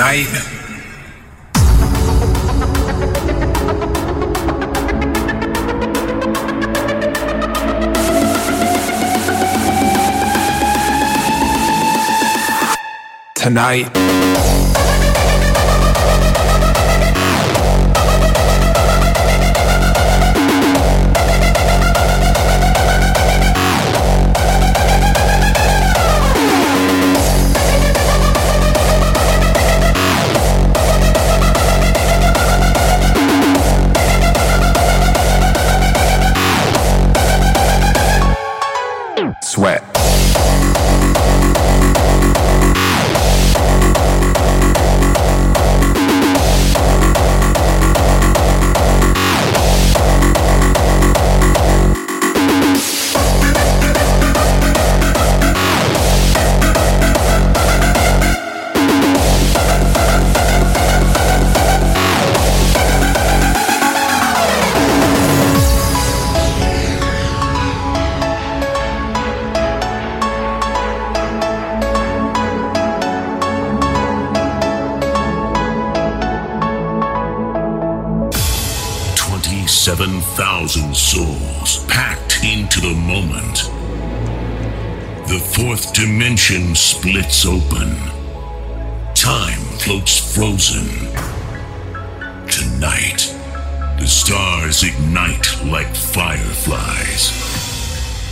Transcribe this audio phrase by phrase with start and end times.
[0.00, 0.24] Tonight,
[13.34, 13.99] tonight.
[87.00, 87.96] Splits open.
[89.14, 90.86] Time floats frozen.
[92.46, 93.34] Tonight,
[93.98, 97.32] the stars ignite like fireflies.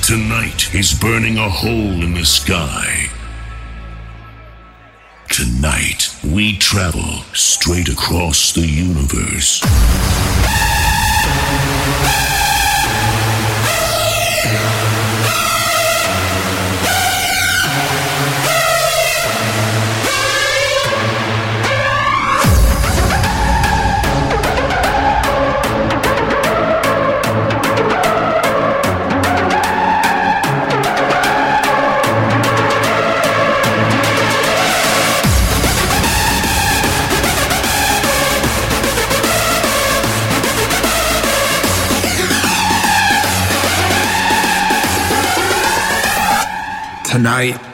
[0.06, 3.08] Tonight is burning a hole in the sky.
[5.30, 9.62] Tonight, we travel straight across the universe.
[47.18, 47.67] Tonight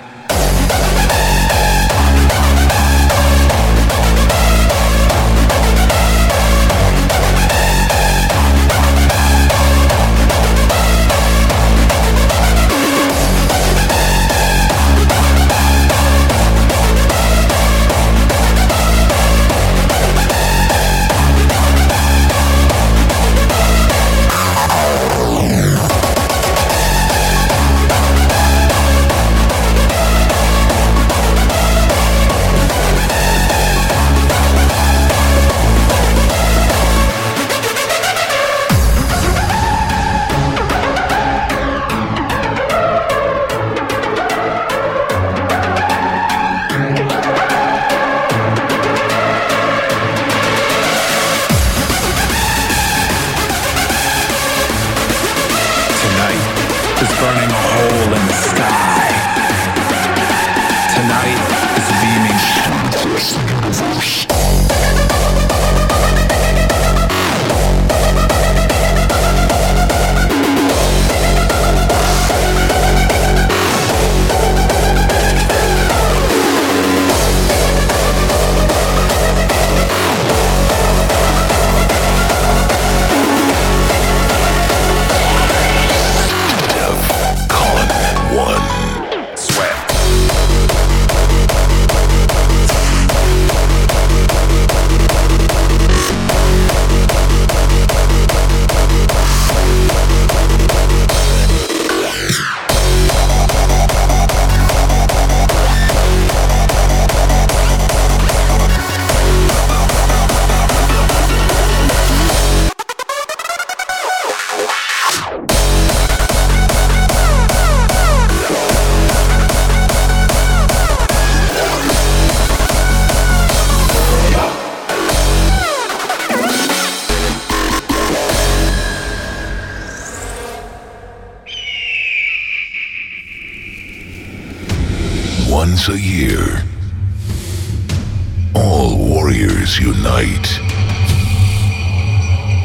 [139.25, 140.61] warriors unite.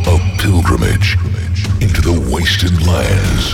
[0.07, 1.15] A pilgrimage
[1.79, 3.53] into the wasted lands.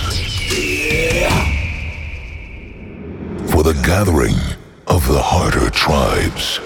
[3.51, 4.39] For the gathering
[4.87, 6.59] of the harder tribes.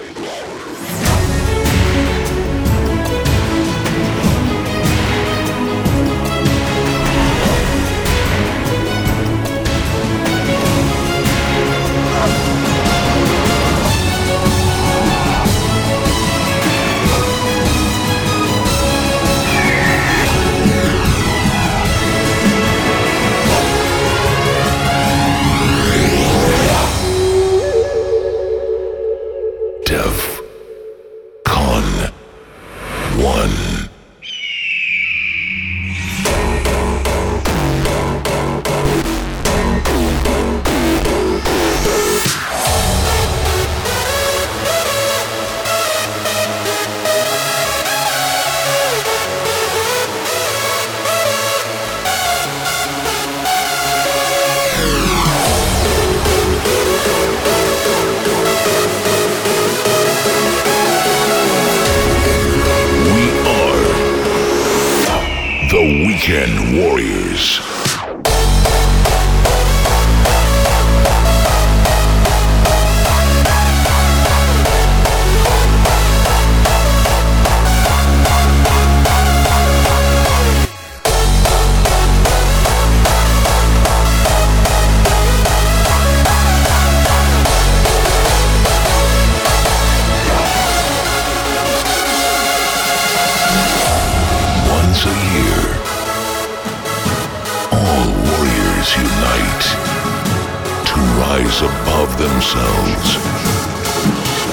[101.58, 103.16] Above themselves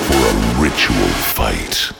[0.07, 1.96] for a ritual fight.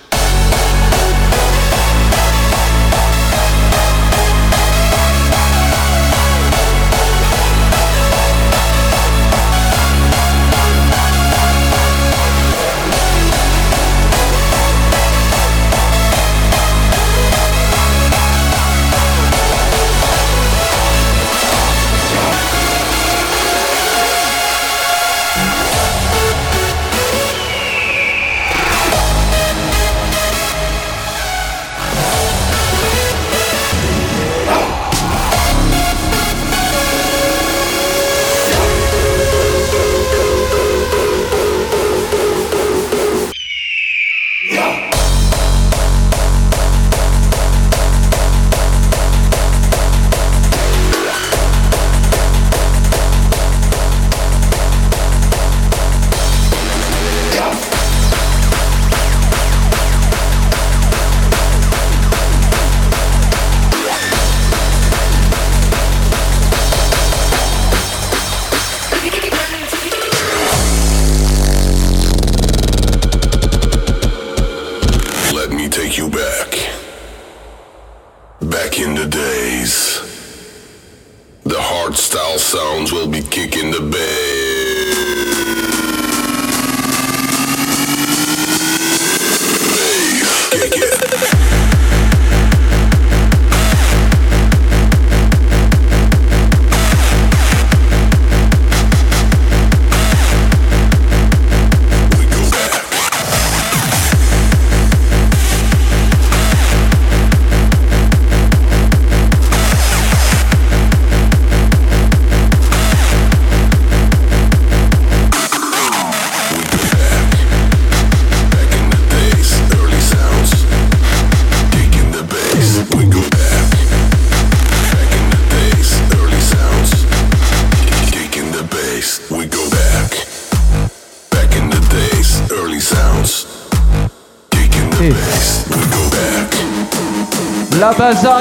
[138.07, 138.36] La base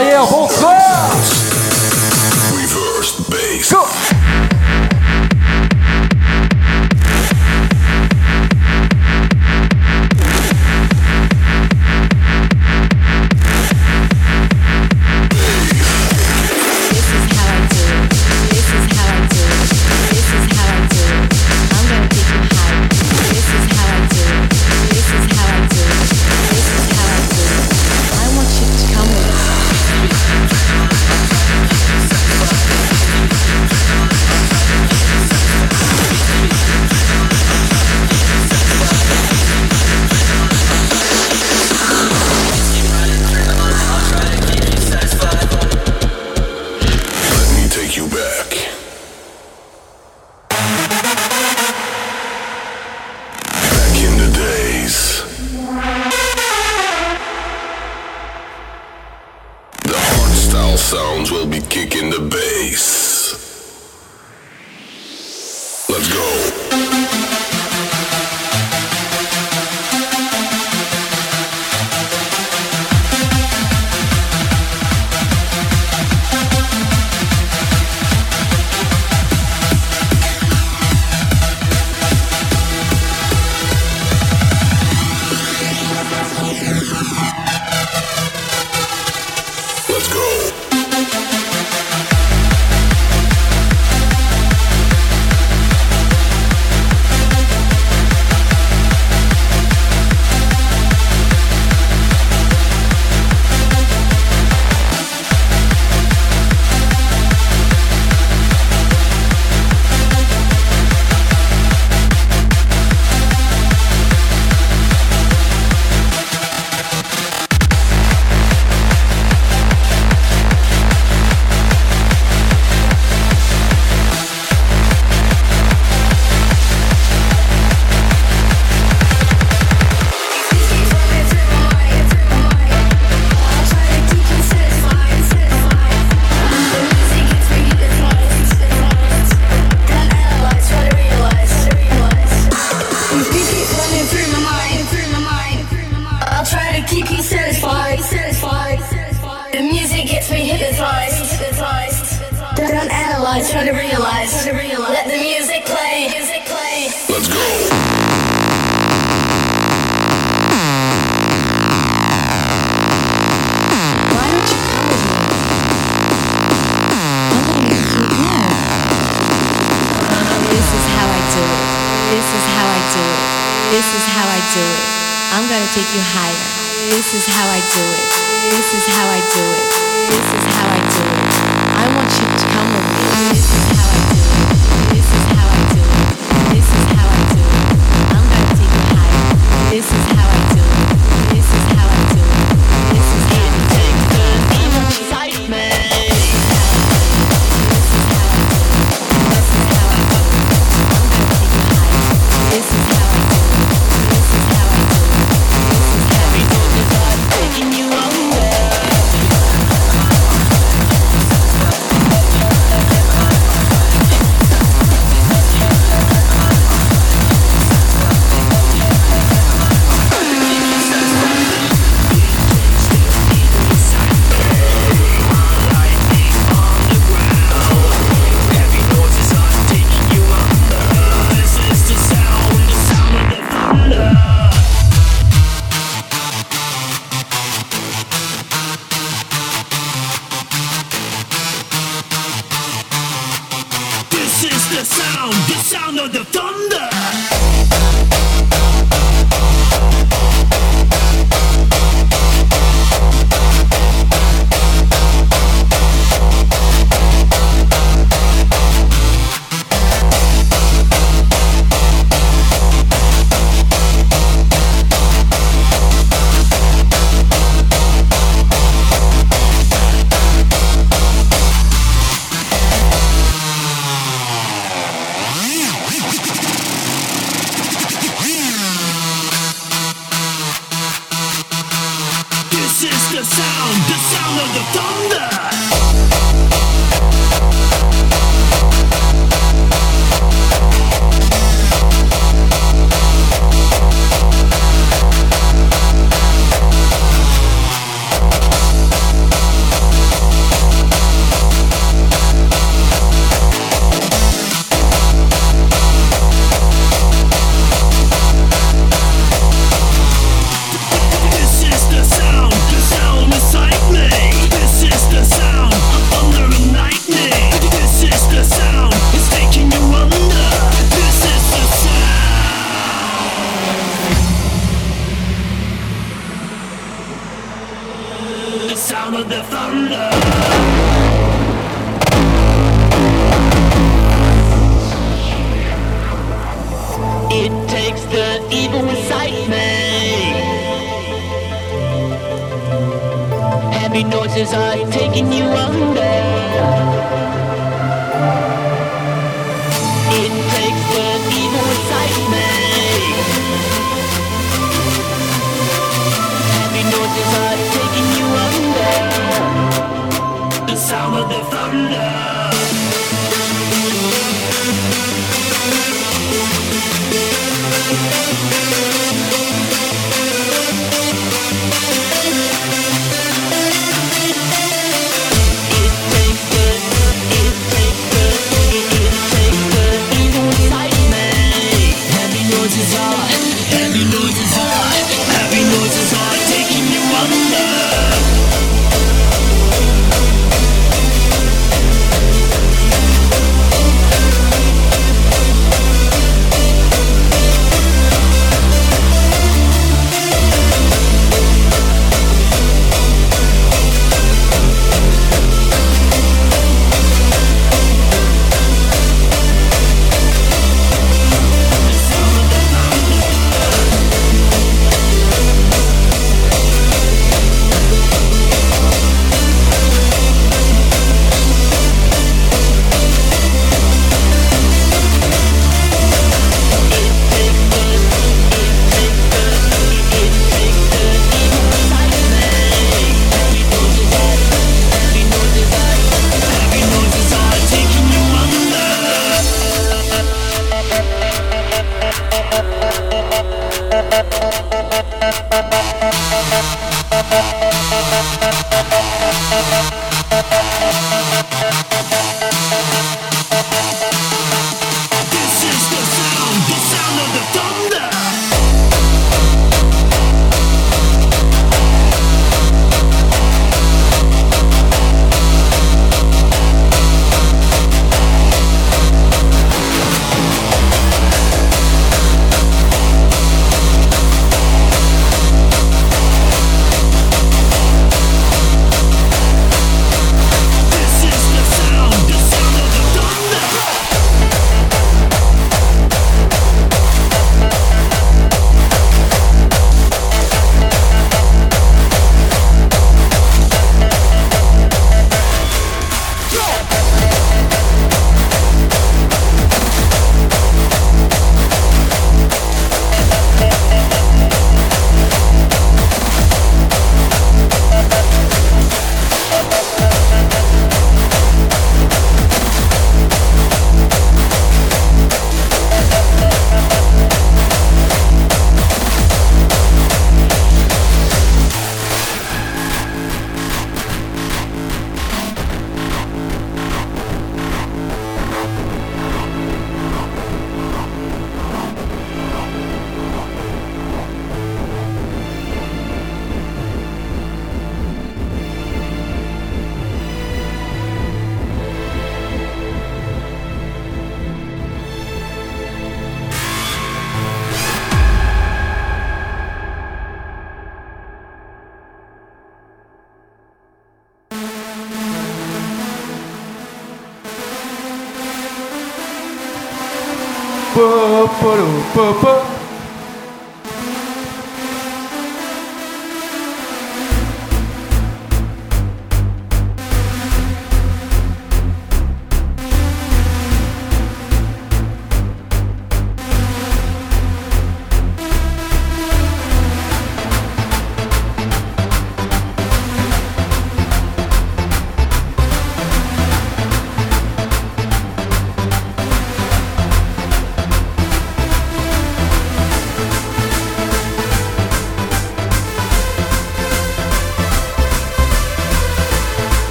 [561.67, 561.75] po,
[562.15, 562.66] po, po,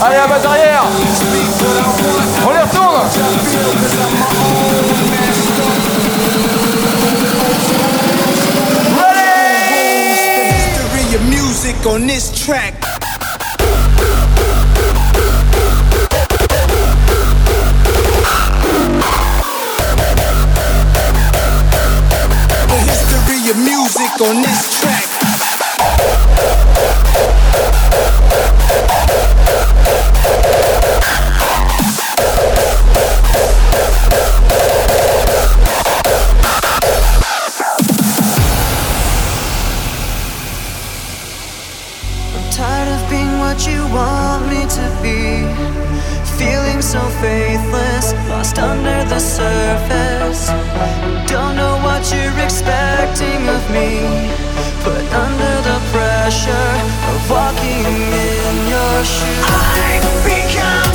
[0.00, 0.84] Allez, la base arrière
[10.94, 12.77] Ready On this track.
[24.08, 25.18] music on this track.
[46.80, 50.46] so faithless, lost under the surface.
[51.28, 53.37] Don't know what you're expecting
[53.70, 54.30] me
[54.82, 56.70] Put under the pressure
[57.10, 59.44] of walking in your shoes.
[59.44, 60.87] I've become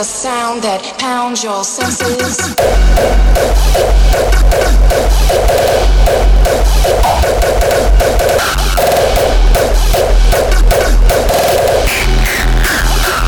[0.00, 2.38] The sound that pounds your senses.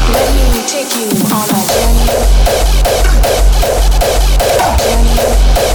[0.08, 2.08] Let me take you on a journey.
[4.80, 5.71] Journey.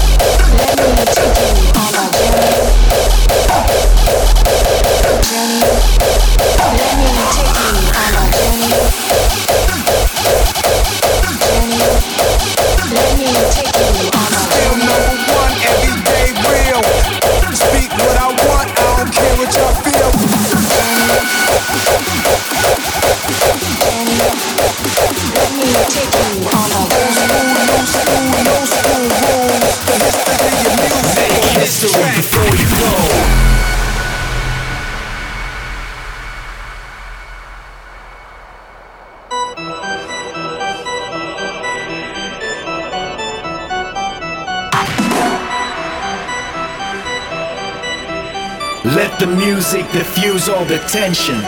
[50.66, 51.42] Diffuse the tension.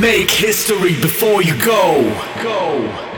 [0.00, 2.02] Make history before you go.
[2.42, 3.11] Go.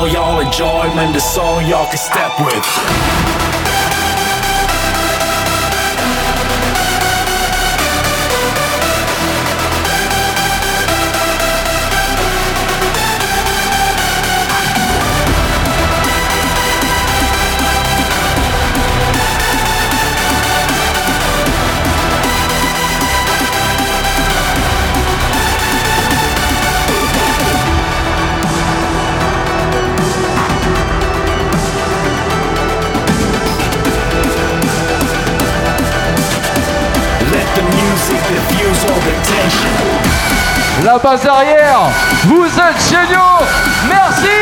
[0.00, 3.29] All y'all enjoy enjoyment, the song y'all can step with.
[40.92, 41.82] La base arrière,
[42.24, 43.46] vous êtes géniaux.
[43.88, 44.40] Merci.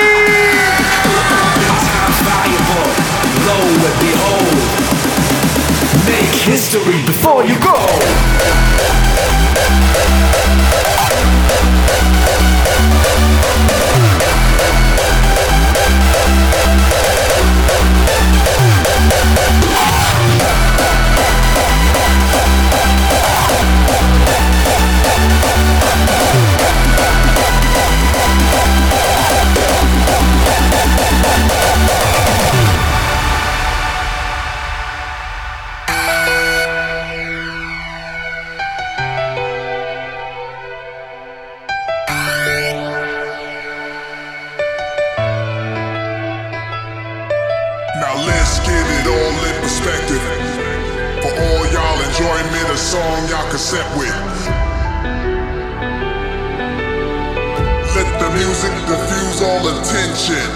[49.68, 50.24] Perspective.
[51.20, 54.16] For all y'all enjoyment, a song y'all can set with.
[57.94, 60.48] Let the music diffuse all attention.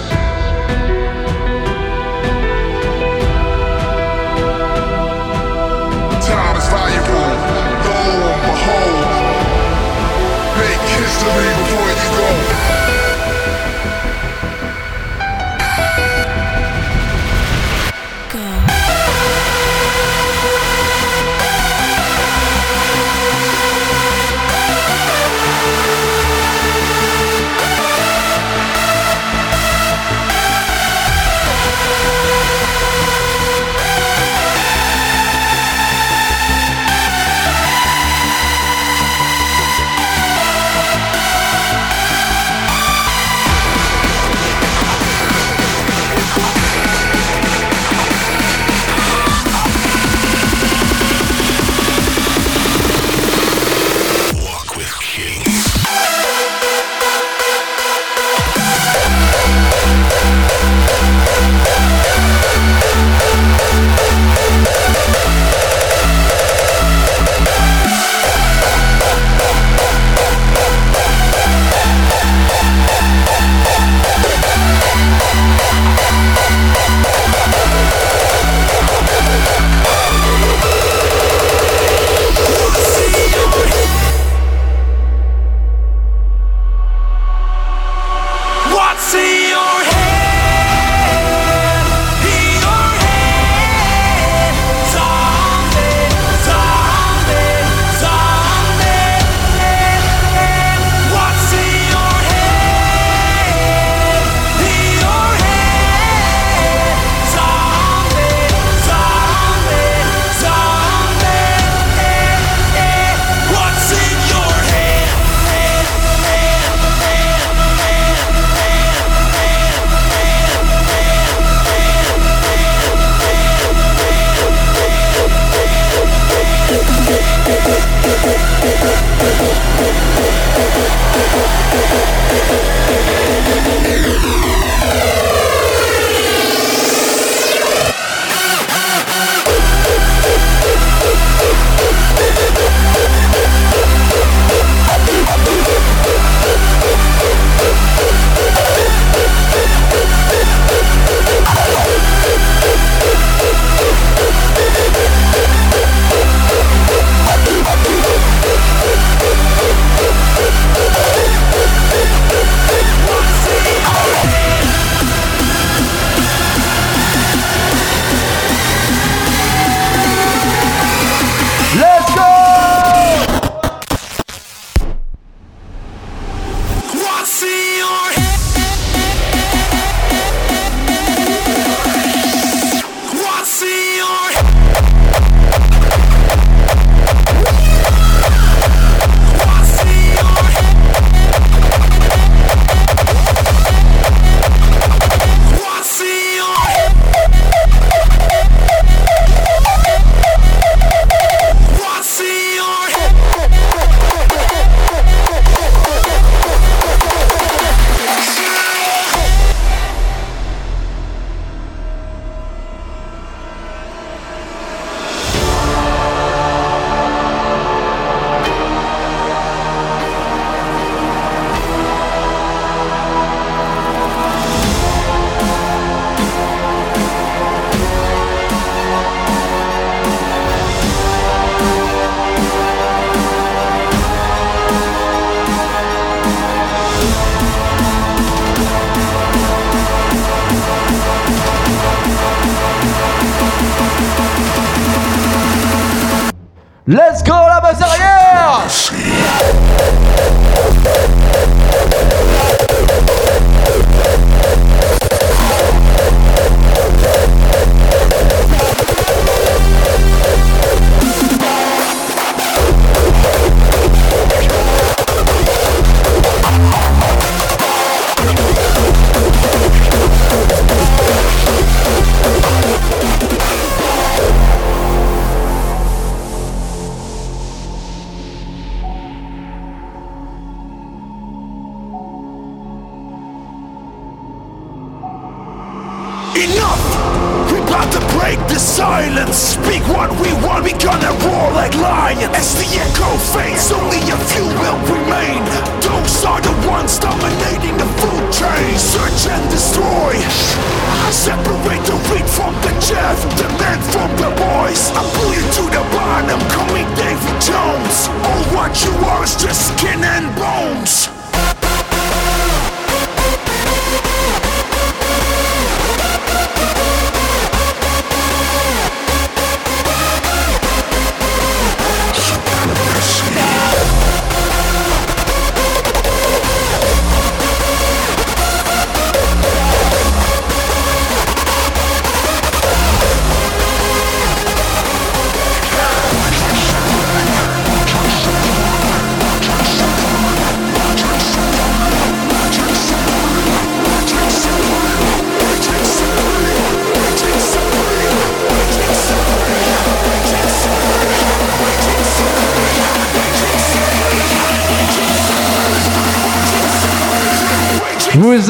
[6.25, 7.33] Time is valuable.
[7.85, 8.01] Lo
[8.33, 9.09] and behold.
[10.57, 11.52] Make history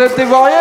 [0.04, 0.53] positivo.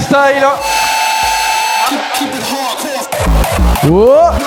[0.00, 0.56] K-Style.
[3.84, 4.39] Oh